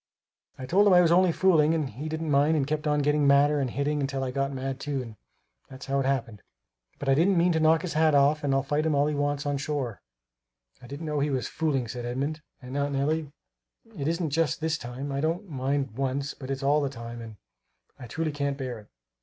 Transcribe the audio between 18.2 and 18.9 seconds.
can't bear it!"